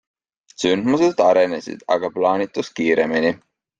[0.61, 3.37] Sündmused arenesid aga plaanitust kiiremini.